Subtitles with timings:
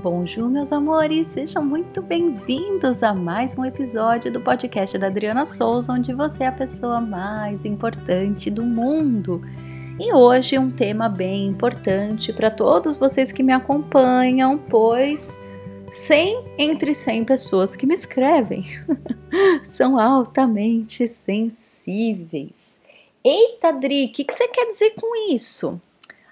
[0.00, 5.92] Bonjour, meus amores, sejam muito bem-vindos a mais um episódio do podcast da Adriana Souza,
[5.92, 9.42] onde você é a pessoa mais importante do mundo.
[9.98, 15.40] E hoje um tema bem importante para todos vocês que me acompanham, pois
[15.90, 18.66] 100 entre 100 pessoas que me escrevem
[19.66, 22.78] são altamente sensíveis.
[23.24, 25.80] Eita, Dri, o que, que você quer dizer com isso?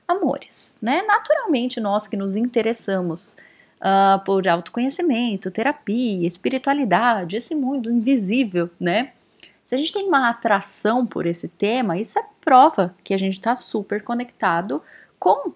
[0.06, 1.02] Amores, né?
[1.02, 3.36] Naturalmente, nós que nos interessamos
[3.86, 9.12] uh, por autoconhecimento, terapia, espiritualidade, esse mundo invisível, né?
[9.64, 13.34] Se a gente tem uma atração por esse tema, isso é prova que a gente
[13.34, 14.82] está super conectado
[15.18, 15.52] com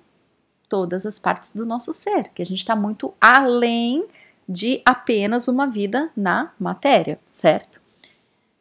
[0.68, 4.06] todas as partes do nosso ser, que a gente está muito além
[4.48, 7.80] de apenas uma vida na matéria, certo?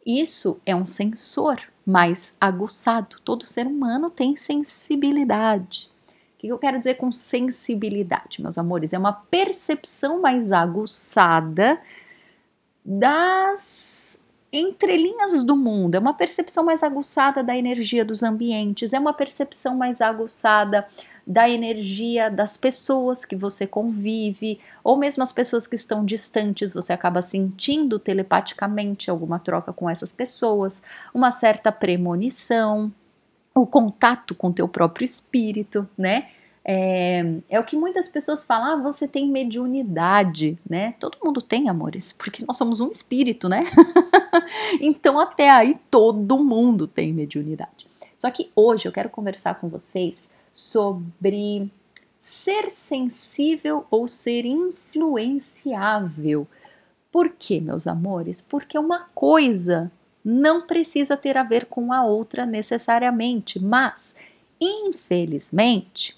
[0.05, 3.19] Isso é um sensor mais aguçado.
[3.23, 5.89] Todo ser humano tem sensibilidade.
[6.39, 8.93] O que eu quero dizer com sensibilidade, meus amores?
[8.93, 11.81] É uma percepção mais aguçada
[12.85, 14.17] das
[14.49, 19.75] entrelinhas do mundo, é uma percepção mais aguçada da energia dos ambientes, é uma percepção
[19.75, 20.87] mais aguçada
[21.27, 26.93] da energia das pessoas que você convive, ou mesmo as pessoas que estão distantes, você
[26.93, 30.81] acaba sentindo telepaticamente alguma troca com essas pessoas,
[31.13, 32.89] uma certa premonição
[33.53, 36.29] o contato com teu próprio espírito, né?
[36.63, 40.93] É, é, o que muitas pessoas falam, ah, você tem mediunidade, né?
[40.99, 43.65] Todo mundo tem, amores, porque nós somos um espírito, né?
[44.79, 47.87] então até aí todo mundo tem mediunidade.
[48.17, 51.71] Só que hoje eu quero conversar com vocês sobre
[52.19, 56.45] ser sensível ou ser influenciável.
[57.11, 58.41] Por quê, meus amores?
[58.41, 59.91] Porque uma coisa
[60.23, 64.15] não precisa ter a ver com a outra necessariamente, mas
[64.59, 66.17] infelizmente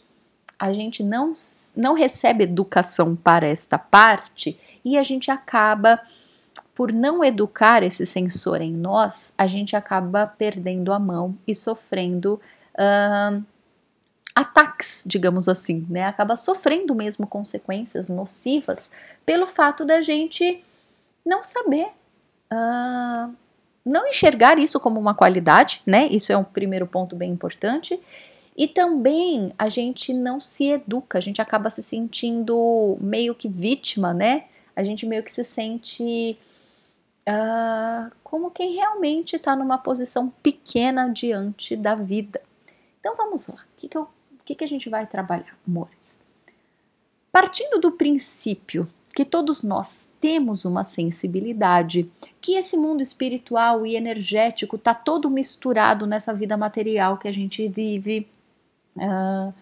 [0.57, 1.33] a gente não,
[1.75, 5.99] não recebe educação para esta parte e a gente acaba,
[6.75, 12.39] por não educar esse sensor em nós, a gente acaba perdendo a mão e sofrendo
[12.75, 13.43] uh,
[14.35, 16.05] ataques, digamos assim, né?
[16.05, 18.91] Acaba sofrendo mesmo consequências nocivas
[19.25, 20.63] pelo fato da gente
[21.25, 21.87] não saber
[22.51, 23.33] uh,
[23.85, 26.07] não enxergar isso como uma qualidade, né?
[26.07, 27.99] Isso é um primeiro ponto bem importante.
[28.55, 34.13] E também a gente não se educa, a gente acaba se sentindo meio que vítima,
[34.13, 34.45] né?
[34.75, 36.37] A gente meio que se sente
[37.27, 42.41] uh, como quem realmente está numa posição pequena diante da vida.
[42.99, 43.97] Então vamos lá, o que, que,
[44.45, 46.19] que, que a gente vai trabalhar, amores?
[47.31, 54.75] Partindo do princípio que todos nós temos uma sensibilidade, que esse mundo espiritual e energético
[54.75, 58.27] está todo misturado nessa vida material que a gente vive.
[58.95, 59.53] Uh,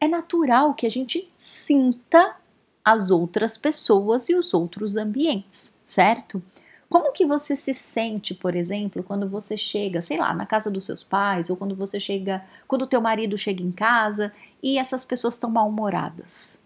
[0.00, 2.36] é natural que a gente sinta
[2.84, 6.42] as outras pessoas e os outros ambientes, certo?
[6.88, 10.84] Como que você se sente, por exemplo, quando você chega, sei lá, na casa dos
[10.84, 14.32] seus pais, ou quando você chega, quando o teu marido chega em casa
[14.62, 16.58] e essas pessoas estão mal-humoradas?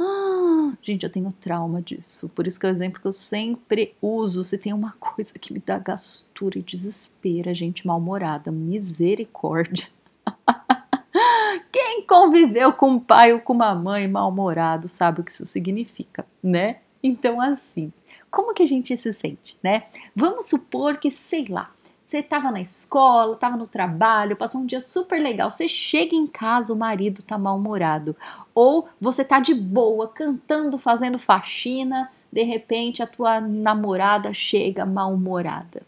[0.00, 2.28] Ah, gente, eu tenho trauma disso.
[2.28, 4.44] Por isso que é o exemplo que eu sempre uso.
[4.44, 9.88] Se tem uma coisa que me dá gastura e desespera, gente mal-humorada, misericórdia.
[11.72, 16.24] Quem conviveu com um pai ou com uma mãe mal-humorado sabe o que isso significa,
[16.40, 16.76] né?
[17.02, 17.92] Então, assim,
[18.30, 19.84] como que a gente se sente, né?
[20.14, 21.72] Vamos supor que, sei lá,
[22.08, 25.50] você estava na escola, estava no trabalho, passou um dia super legal.
[25.50, 28.16] Você chega em casa, o marido tá mal-humorado.
[28.54, 35.82] Ou você tá de boa, cantando, fazendo faxina, de repente a tua namorada chega mal-humorada.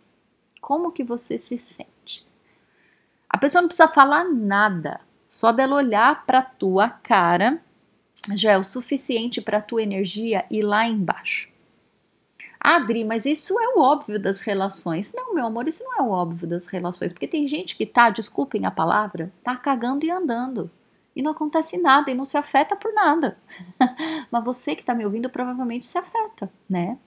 [0.60, 2.22] Como que você se sente?
[3.26, 7.58] A pessoa não precisa falar nada, só dela olhar para tua cara
[8.34, 11.49] já é o suficiente para tua energia ir lá embaixo.
[12.60, 15.14] Adri, mas isso é o óbvio das relações.
[15.14, 18.10] Não, meu amor, isso não é o óbvio das relações, porque tem gente que tá,
[18.10, 20.70] desculpem a palavra, tá cagando e andando.
[21.16, 23.38] E não acontece nada e não se afeta por nada.
[24.30, 26.98] mas você que tá me ouvindo provavelmente se afeta, né?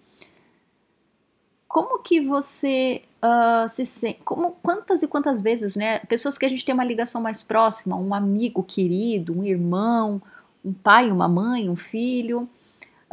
[1.68, 4.22] Como que você uh, se sente?
[4.26, 6.00] Como, quantas e quantas vezes, né?
[6.00, 10.22] Pessoas que a gente tem uma ligação mais próxima, um amigo querido, um irmão,
[10.66, 12.50] um pai, uma mãe, um filho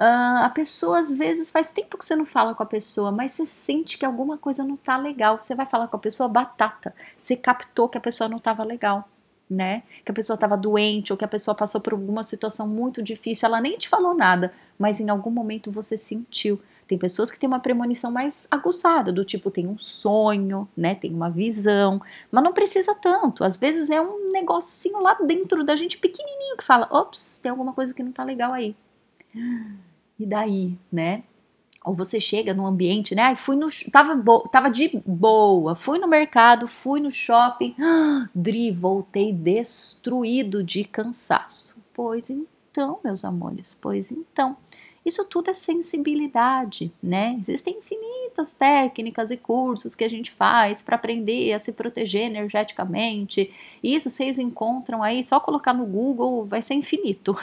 [0.01, 3.33] Uh, a pessoa, às vezes, faz tempo que você não fala com a pessoa, mas
[3.33, 5.37] você sente que alguma coisa não tá legal.
[5.39, 6.95] Você vai falar com a pessoa batata.
[7.19, 9.07] Você captou que a pessoa não tava legal,
[9.49, 9.83] né?
[10.03, 13.47] Que a pessoa tava doente ou que a pessoa passou por alguma situação muito difícil.
[13.47, 16.59] Ela nem te falou nada, mas em algum momento você sentiu.
[16.89, 20.95] Tem pessoas que têm uma premonição mais aguçada, do tipo tem um sonho, né?
[20.95, 22.01] Tem uma visão,
[22.33, 23.45] mas não precisa tanto.
[23.45, 27.75] Às vezes é um negocinho lá dentro da gente pequenininho que fala: ops, tem alguma
[27.75, 28.75] coisa que não tá legal aí
[30.21, 31.23] E daí, né?
[31.83, 33.23] Ou você chega no ambiente, né?
[33.23, 33.69] Ai, fui no.
[33.91, 37.75] Tava, bo, tava de boa, fui no mercado, fui no shopping.
[38.35, 41.83] Dri, voltei destruído de cansaço.
[41.95, 44.59] Pois então, meus amores, pois então.
[45.05, 47.35] Isso tudo é sensibilidade, né?
[47.41, 53.51] Existem infinitas técnicas e cursos que a gente faz para aprender a se proteger energeticamente.
[53.83, 57.35] Isso vocês encontram aí, só colocar no Google, vai ser infinito.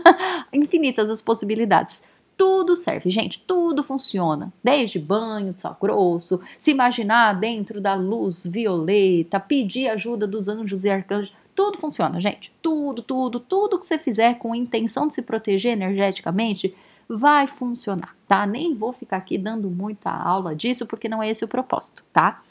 [0.52, 2.02] Infinitas as possibilidades.
[2.36, 4.52] Tudo serve, gente, tudo funciona.
[4.62, 10.84] Desde banho de sal grosso, se imaginar dentro da luz violeta, pedir ajuda dos anjos
[10.84, 11.32] e arcanjos.
[11.54, 12.52] Tudo funciona, gente.
[12.60, 16.76] Tudo, tudo, tudo que você fizer com intenção de se proteger energeticamente
[17.08, 18.44] vai funcionar, tá?
[18.46, 22.42] Nem vou ficar aqui dando muita aula disso porque não é esse o propósito, tá?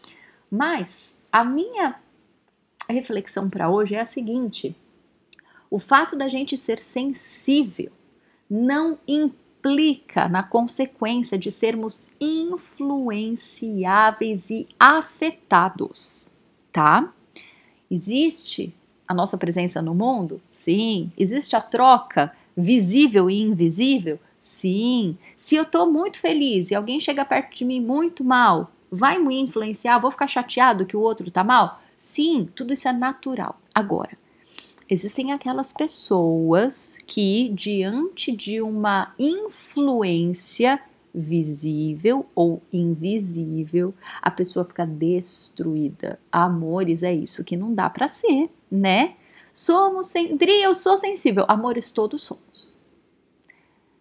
[0.50, 1.96] Mas a minha
[2.90, 4.76] reflexão para hoje é a seguinte:
[5.70, 7.92] o fato da gente ser sensível
[8.50, 16.30] não implica implica na consequência de sermos influenciáveis e afetados,
[16.72, 17.12] tá?
[17.90, 18.72] Existe
[19.08, 20.40] a nossa presença no mundo?
[20.50, 21.12] Sim.
[21.18, 24.20] Existe a troca visível e invisível?
[24.38, 25.18] Sim.
[25.36, 29.42] Se eu tô muito feliz e alguém chega perto de mim muito mal, vai me
[29.42, 29.98] influenciar?
[29.98, 31.82] Vou ficar chateado que o outro tá mal?
[31.98, 33.60] Sim, tudo isso é natural.
[33.74, 34.16] Agora,
[34.88, 40.80] Existem aquelas pessoas que, diante de uma influência
[41.14, 46.20] visível ou invisível, a pessoa fica destruída.
[46.32, 49.16] Amores, é isso que não dá para ser, né?
[49.52, 50.38] Somos, sen...
[50.62, 51.46] Eu sou sensível.
[51.48, 52.76] Amores, todos somos.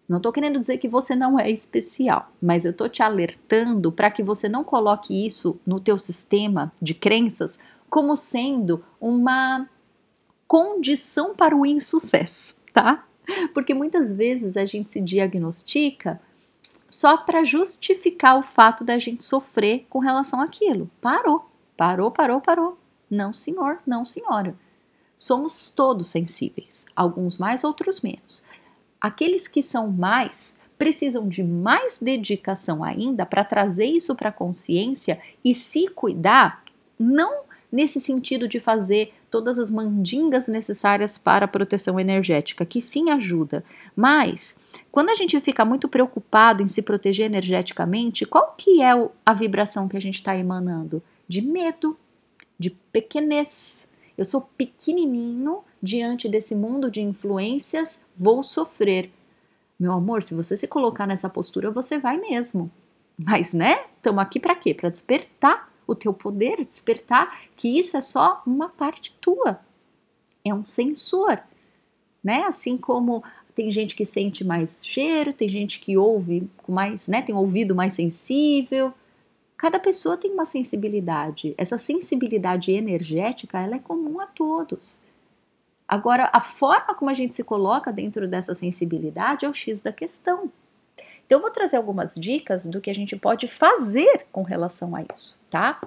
[0.07, 4.11] Não tô querendo dizer que você não é especial, mas eu tô te alertando para
[4.11, 7.57] que você não coloque isso no teu sistema de crenças
[7.89, 9.67] como sendo uma
[10.47, 13.05] condição para o insucesso, tá?
[13.53, 16.21] Porque muitas vezes a gente se diagnostica
[16.89, 20.89] só para justificar o fato da gente sofrer com relação àquilo.
[21.01, 22.77] Parou, parou, parou, parou.
[23.09, 24.55] Não, senhor, não, senhora.
[25.17, 28.43] Somos todos sensíveis, alguns mais, outros menos.
[28.99, 35.21] Aqueles que são mais precisam de mais dedicação ainda para trazer isso para a consciência
[35.43, 36.61] e se cuidar,
[36.99, 37.43] não
[37.75, 43.65] nesse sentido de fazer todas as mandingas necessárias para a proteção energética, que sim ajuda.
[43.93, 44.55] Mas
[44.89, 48.91] quando a gente fica muito preocupado em se proteger energeticamente, qual que é
[49.25, 51.03] a vibração que a gente está emanando?
[51.27, 51.97] De medo,
[52.57, 53.85] de pequenez.
[54.17, 59.11] Eu sou pequenininho diante desse mundo de influências, vou sofrer.
[59.77, 62.71] Meu amor, se você se colocar nessa postura, você vai mesmo.
[63.17, 63.83] Mas, né?
[63.97, 64.73] Estamos aqui para quê?
[64.73, 69.59] Para despertar o teu poder, despertar que isso é só uma parte tua.
[70.43, 71.39] É um sensor,
[72.23, 72.43] né?
[72.43, 73.23] Assim como
[73.55, 77.73] tem gente que sente mais cheiro, tem gente que ouve com mais, né, tem ouvido
[77.73, 78.93] mais sensível.
[79.57, 81.55] Cada pessoa tem uma sensibilidade.
[81.57, 84.99] Essa sensibilidade energética, ela é comum a todos.
[85.87, 89.93] Agora, a forma como a gente se coloca dentro dessa sensibilidade é o X da
[89.93, 90.51] questão.
[91.25, 95.03] Então, eu vou trazer algumas dicas do que a gente pode fazer com relação a
[95.15, 95.79] isso, tá?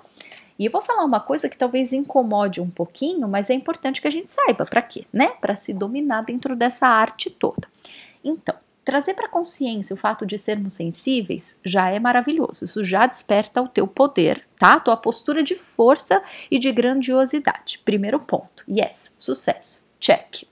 [0.58, 4.08] E eu vou falar uma coisa que talvez incomode um pouquinho, mas é importante que
[4.08, 5.28] a gente saiba para quê, né?
[5.40, 7.68] Para se dominar dentro dessa arte toda.
[8.24, 12.64] Então, trazer para consciência o fato de sermos sensíveis já é maravilhoso.
[12.64, 14.74] Isso já desperta o teu poder, tá?
[14.74, 17.80] A tua postura de força e de grandiosidade.
[17.84, 18.64] Primeiro ponto.
[18.68, 19.86] Yes, sucesso.
[20.00, 20.44] Check.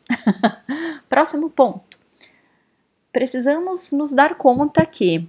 [1.09, 1.96] Próximo ponto
[3.17, 5.27] precisamos nos dar conta que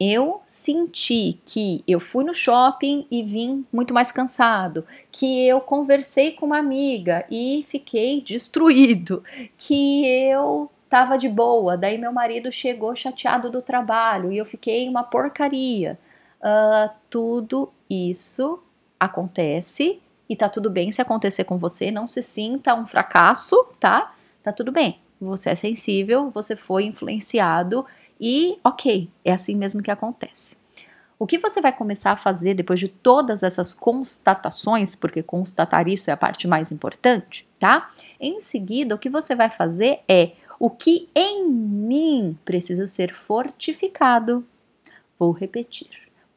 [0.00, 6.32] eu senti que eu fui no shopping e vim muito mais cansado, que eu conversei
[6.32, 9.22] com uma amiga e fiquei destruído,
[9.58, 14.88] que eu tava de boa, daí meu marido chegou chateado do trabalho e eu fiquei
[14.88, 15.98] uma porcaria.
[16.40, 18.62] Uh, tudo isso
[18.98, 24.14] acontece e tá tudo bem se acontecer com você, não se sinta um fracasso, tá?
[24.42, 27.84] Tá tudo bem você é sensível, você foi influenciado
[28.20, 30.56] e ok, é assim mesmo que acontece.
[31.18, 36.10] O que você vai começar a fazer depois de todas essas constatações, porque constatar isso
[36.10, 37.90] é a parte mais importante, tá?
[38.20, 44.46] Em seguida, o que você vai fazer é o que em mim precisa ser fortificado.
[45.18, 45.90] Vou repetir.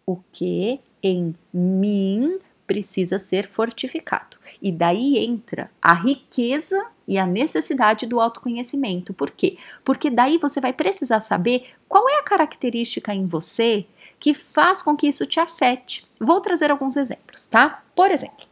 [0.05, 4.38] O que em mim precisa ser fortificado.
[4.61, 9.13] E daí entra a riqueza e a necessidade do autoconhecimento.
[9.13, 9.57] Por quê?
[9.83, 13.85] Porque daí você vai precisar saber qual é a característica em você
[14.19, 16.07] que faz com que isso te afete.
[16.19, 17.83] Vou trazer alguns exemplos, tá?
[17.95, 18.45] Por exemplo,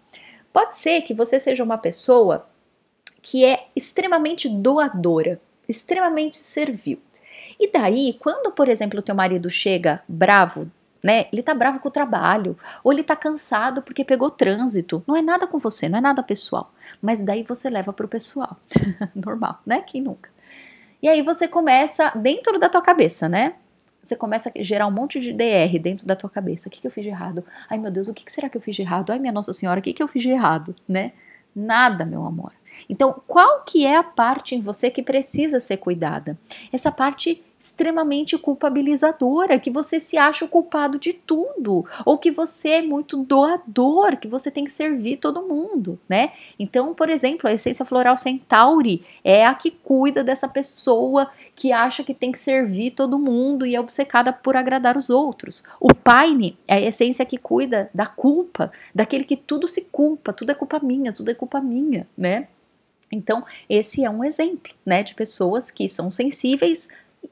[0.51, 2.49] pode ser que você seja uma pessoa
[3.21, 6.99] que é extremamente doadora, extremamente servil.
[7.59, 10.71] E daí, quando, por exemplo, o teu marido chega bravo,
[11.03, 11.27] né?
[11.31, 15.03] Ele tá bravo com o trabalho, ou ele tá cansado porque pegou trânsito.
[15.07, 16.73] Não é nada com você, não é nada pessoal.
[17.01, 18.57] Mas daí você leva pro pessoal.
[19.15, 19.81] Normal, né?
[19.81, 20.29] Quem nunca?
[21.01, 23.53] E aí você começa dentro da tua cabeça, né?
[24.03, 26.67] Você começa a gerar um monte de DR dentro da tua cabeça.
[26.67, 27.43] O que, que eu fiz de errado?
[27.69, 29.11] Ai, meu Deus, o que, que será que eu fiz de errado?
[29.11, 30.75] Ai, minha Nossa Senhora, o que, que eu fiz de errado?
[30.87, 31.13] Né?
[31.55, 32.51] Nada, meu amor.
[32.89, 36.37] Então, qual que é a parte em você que precisa ser cuidada?
[36.73, 42.69] Essa parte extremamente culpabilizadora, que você se acha o culpado de tudo, ou que você
[42.69, 46.31] é muito doador, que você tem que servir todo mundo, né?
[46.57, 52.01] Então, por exemplo, a essência floral Centauri é a que cuida dessa pessoa que acha
[52.01, 55.61] que tem que servir todo mundo e é obcecada por agradar os outros.
[55.81, 60.51] O Paine é a essência que cuida da culpa, daquele que tudo se culpa, tudo
[60.51, 62.47] é culpa minha, tudo é culpa minha, né?
[63.11, 66.87] Então, esse é um exemplo, né, de pessoas que são sensíveis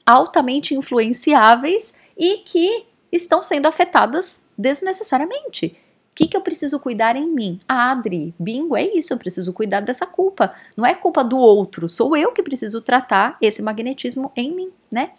[0.06, 5.78] altamente influenciáveis e que estão sendo afetadas desnecessariamente.
[6.12, 7.60] O que, que eu preciso cuidar em mim?
[7.68, 10.54] Ah, Adri, bingo, é isso, eu preciso cuidar dessa culpa.
[10.76, 15.12] Não é culpa do outro, sou eu que preciso tratar esse magnetismo em mim, né?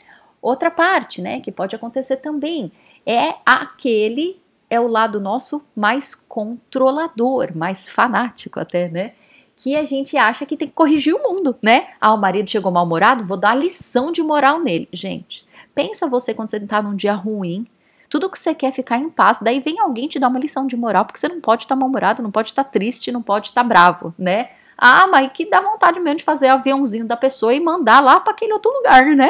[0.43, 2.73] Outra parte, né, que pode acontecer também,
[3.07, 9.15] é aquele, é o lado nosso mais controlador, mais fanático até, né?
[9.59, 11.89] Que a gente acha que tem que corrigir o mundo, né?
[12.01, 14.89] Ah, o marido chegou mal-humorado, vou dar lição de moral nele.
[14.93, 17.67] Gente, pensa você quando você tá num dia ruim,
[18.09, 20.67] tudo que você quer é ficar em paz, daí vem alguém te dar uma lição
[20.67, 23.21] de moral, porque você não pode estar tá mal-humorado, não pode estar tá triste, não
[23.21, 24.51] pode estar tá bravo, né?
[24.77, 28.33] Ah, mas que dá vontade mesmo de fazer aviãozinho da pessoa e mandar lá para
[28.33, 29.29] aquele outro lugar, né?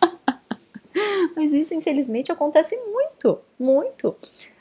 [1.34, 4.14] mas isso, infelizmente, acontece muito, muito.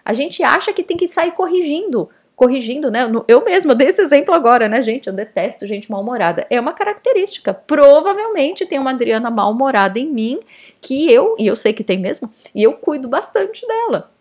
[0.03, 2.99] A gente acha que tem que sair corrigindo corrigindo, né?
[3.27, 5.07] Eu mesma dei esse exemplo agora, né, gente?
[5.07, 6.45] Eu detesto gente mal-humorada.
[6.51, 7.51] É uma característica.
[7.51, 10.39] Provavelmente tem uma Adriana mal-humorada em mim
[10.79, 14.11] que eu, e eu sei que tem mesmo, e eu cuido bastante dela.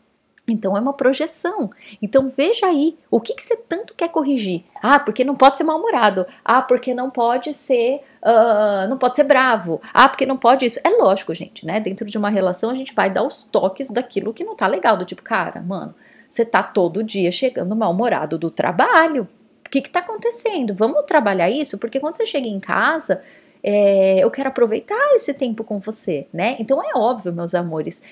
[0.49, 1.71] Então é uma projeção.
[2.01, 4.65] Então veja aí, o que, que você tanto quer corrigir?
[4.83, 6.25] Ah, porque não pode ser mal-humorado.
[6.43, 9.79] Ah, porque não pode ser, uh, não pode ser bravo.
[9.93, 10.81] Ah, porque não pode isso.
[10.83, 11.81] É lógico, gente, né?
[11.81, 14.97] Dentro de uma relação a gente vai dar os toques daquilo que não tá legal,
[14.97, 15.95] do tipo, cara, mano,
[16.37, 19.26] você tá todo dia chegando mal-humorado do trabalho.
[19.66, 20.75] O que está acontecendo?
[20.75, 21.78] Vamos trabalhar isso?
[21.78, 23.23] Porque quando você chega em casa,
[23.62, 26.57] é, eu quero aproveitar esse tempo com você, né?
[26.61, 28.02] Então é óbvio, meus amores,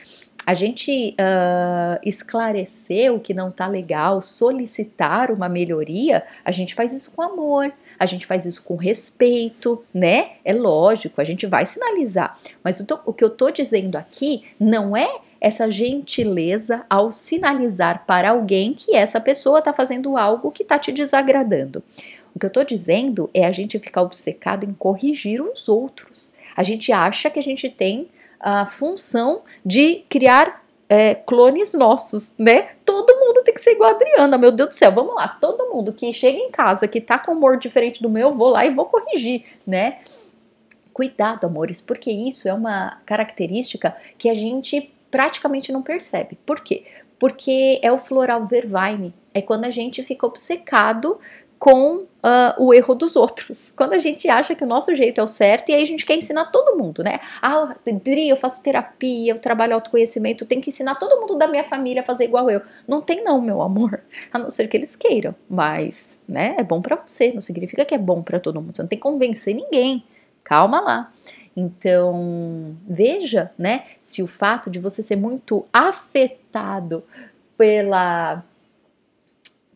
[0.47, 6.93] a gente uh, esclarecer o que não tá legal, solicitar uma melhoria, a gente faz
[6.93, 10.33] isso com amor, a gente faz isso com respeito, né?
[10.45, 12.39] É lógico, a gente vai sinalizar.
[12.63, 15.09] Mas o, o que eu tô dizendo aqui não é
[15.41, 20.91] essa gentileza ao sinalizar para alguém que essa pessoa está fazendo algo que está te
[20.91, 21.83] desagradando.
[22.35, 26.35] O que eu estou dizendo é a gente ficar obcecado em corrigir os outros.
[26.57, 28.09] A gente acha que a gente tem
[28.41, 32.69] a função de criar é, clones nossos, né?
[32.85, 33.14] Todo
[33.45, 36.13] tem que ser igual a Adriana, meu Deus do céu, vamos lá, todo mundo que
[36.13, 38.87] chega em casa, que tá com humor diferente do meu, eu vou lá e vou
[38.87, 39.99] corrigir, né?
[40.93, 46.39] Cuidado, amores, porque isso é uma característica que a gente praticamente não percebe.
[46.45, 46.85] Por quê?
[47.19, 49.15] Porque é o floral vervine.
[49.33, 51.19] É quando a gente fica obcecado
[51.59, 53.73] com uh, o erro dos outros.
[53.77, 56.05] Quando a gente acha que o nosso jeito é o certo e aí a gente
[56.05, 57.21] quer ensinar todo mundo, né?
[57.41, 61.65] Ah, Dri, eu faço terapia, eu trabalho autoconhecimento, tem que ensinar todo mundo da minha
[61.65, 62.61] família a fazer igual eu.
[62.87, 64.01] Não tem não, meu amor.
[64.33, 67.95] A não ser que eles queiram, mas, né, é bom para você, não significa que
[67.95, 68.77] é bom para todo mundo.
[68.77, 70.05] Você não tem que convencer ninguém.
[70.43, 71.13] Calma lá.
[71.57, 77.05] Então, veja, né, se o fato de você ser muito afetado
[77.57, 78.43] pela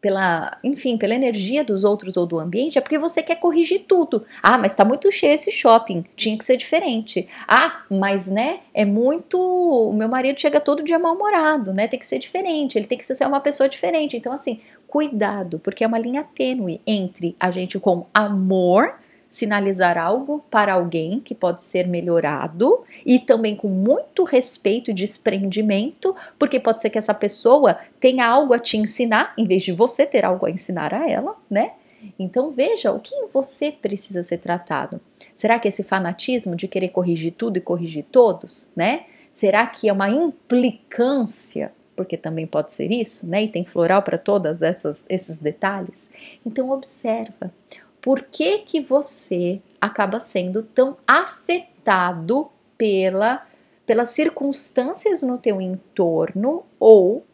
[0.01, 4.25] pela, enfim, pela energia dos outros ou do ambiente, é porque você quer corrigir tudo.
[4.43, 7.29] Ah, mas tá muito cheio esse shopping, tinha que ser diferente.
[7.47, 11.89] Ah, mas né, é muito, o meu marido chega todo dia mal-humorado, né?
[11.89, 14.17] Tem que ser diferente, ele tem que ser uma pessoa diferente.
[14.17, 18.95] Então assim, cuidado, porque é uma linha tênue entre a gente com amor
[19.29, 26.17] sinalizar algo para alguém que pode ser melhorado e também com muito respeito e desprendimento,
[26.39, 30.07] porque pode ser que essa pessoa tenha algo a te ensinar em vez de você
[30.07, 31.73] ter algo a ensinar a ela, né?
[32.19, 35.01] Então veja o que você precisa ser tratado.
[35.35, 39.05] Será que esse fanatismo de querer corrigir tudo e corrigir todos, né?
[39.33, 43.43] Será que é uma implicância porque também pode ser isso, né?
[43.43, 46.09] E tem floral para todas essas esses detalhes.
[46.47, 47.53] Então observa,
[48.01, 53.47] por que, que você acaba sendo tão afetado pela,
[53.85, 57.25] pelas circunstâncias no teu entorno ou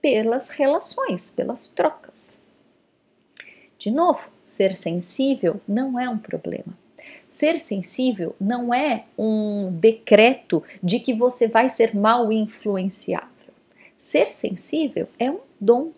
[0.00, 2.38] pelas relações, pelas trocas.
[3.78, 6.76] De novo, ser sensível não é um problema.
[7.28, 13.28] Ser sensível não é um decreto de que você vai ser mal influenciável.
[13.96, 15.92] Ser sensível é um dom.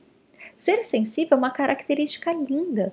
[0.57, 2.92] Ser sensível é uma característica linda.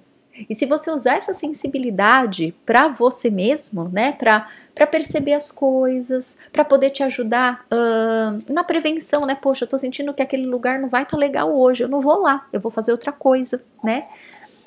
[0.49, 6.63] E se você usar essa sensibilidade para você mesmo, né, para perceber as coisas, para
[6.63, 9.35] poder te ajudar uh, na prevenção, né?
[9.35, 12.01] Poxa, eu tô sentindo que aquele lugar não vai estar tá legal hoje, eu não
[12.01, 14.05] vou lá, eu vou fazer outra coisa, né?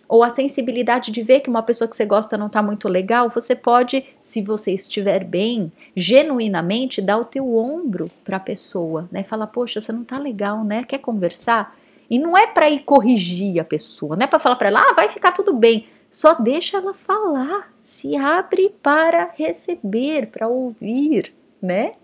[0.08, 3.30] Ou a sensibilidade de ver que uma pessoa que você gosta não tá muito legal,
[3.30, 9.22] você pode, se você estiver bem, genuinamente dar o teu ombro para a pessoa, né?
[9.22, 10.82] Falar, poxa, você não tá legal, né?
[10.82, 11.76] Quer conversar?
[12.10, 14.94] E não é para ir corrigir a pessoa, não é para falar para ela, ah,
[14.94, 15.86] vai ficar tudo bem.
[16.10, 21.94] Só deixa ela falar, se abre para receber, para ouvir, né?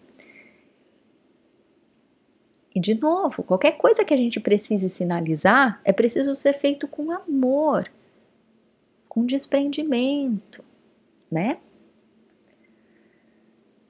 [2.73, 7.11] E de novo, qualquer coisa que a gente precise sinalizar é preciso ser feito com
[7.11, 7.91] amor,
[9.09, 10.63] com desprendimento,
[11.29, 11.59] né?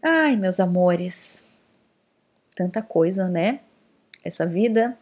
[0.00, 1.44] Ai, meus amores,
[2.54, 3.60] tanta coisa, né?
[4.24, 4.96] Essa vida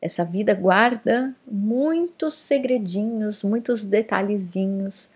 [0.00, 5.08] essa vida guarda muitos segredinhos, muitos detalhezinhos,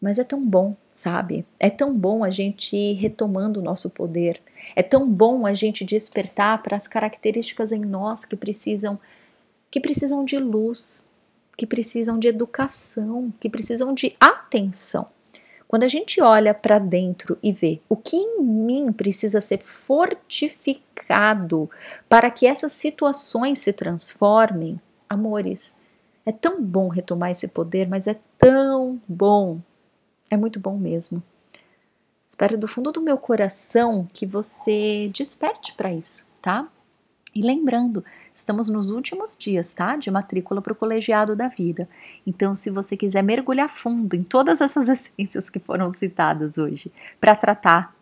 [0.00, 1.44] mas é tão bom, sabe?
[1.60, 4.40] É tão bom a gente ir retomando o nosso poder.
[4.74, 8.98] É tão bom a gente despertar para as características em nós que precisam
[9.70, 11.08] que precisam de luz,
[11.56, 15.06] que precisam de educação, que precisam de atenção.
[15.66, 20.91] Quando a gente olha para dentro e vê o que em mim precisa ser fortificado
[22.08, 25.76] para que essas situações se transformem, amores,
[26.24, 29.60] é tão bom retomar esse poder, mas é tão bom.
[30.30, 31.22] É muito bom mesmo.
[32.26, 36.66] Espero do fundo do meu coração que você desperte para isso, tá?
[37.34, 38.04] E lembrando,
[38.34, 39.96] Estamos nos últimos dias, tá?
[39.96, 41.88] De matrícula para o colegiado da vida.
[42.26, 46.90] Então, se você quiser mergulhar fundo em todas essas essências que foram citadas hoje,
[47.20, 47.94] para tratar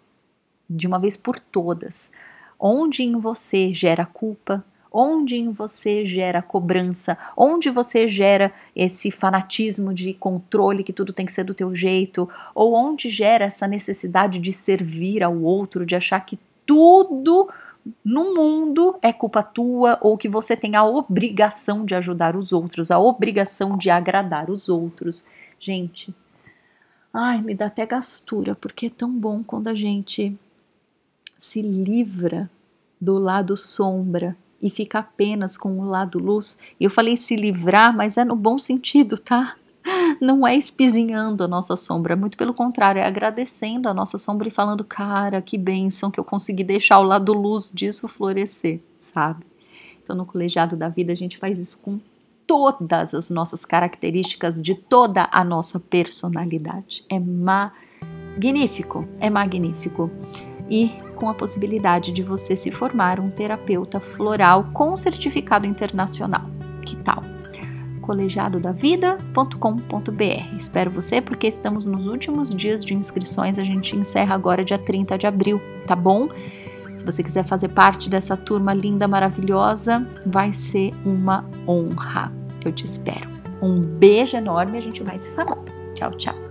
[0.69, 2.13] de uma vez por todas,
[2.61, 4.63] onde em você gera culpa,
[4.93, 11.25] onde em você gera cobrança, onde você gera esse fanatismo de controle que tudo tem
[11.25, 15.95] que ser do teu jeito, ou onde gera essa necessidade de servir ao outro, de
[15.95, 17.49] achar que tudo
[18.05, 22.91] no mundo é culpa tua ou que você tem a obrigação de ajudar os outros,
[22.91, 25.25] a obrigação de agradar os outros.
[25.59, 26.15] Gente,
[27.13, 30.37] ai, me dá até gastura, porque é tão bom quando a gente
[31.41, 32.51] se livra
[33.01, 36.59] do lado sombra e fica apenas com o lado luz.
[36.79, 39.57] Eu falei se livrar, mas é no bom sentido, tá?
[40.21, 44.51] não é espizinhando a nossa sombra, muito pelo contrário, é agradecendo a nossa sombra e
[44.51, 48.81] falando, cara, que bênção que eu consegui deixar o lado luz disso florescer,
[49.15, 49.47] sabe?
[50.05, 51.99] Então, no colegiado da vida, a gente faz isso com
[52.47, 57.03] todas as nossas características, de toda a nossa personalidade.
[57.09, 60.11] É magnífico, é magnífico.
[60.71, 66.49] E com a possibilidade de você se formar um terapeuta floral com certificado internacional.
[66.87, 67.23] Que tal?
[68.11, 70.57] colegiadodavida.com.br.
[70.57, 75.17] Espero você porque estamos nos últimos dias de inscrições, a gente encerra agora dia 30
[75.17, 76.29] de abril, tá bom?
[76.99, 82.33] Se você quiser fazer parte dessa turma linda, maravilhosa, vai ser uma honra.
[82.65, 83.31] Eu te espero.
[83.63, 85.71] Um beijo enorme, a gente vai se falando.
[85.95, 86.50] Tchau, tchau.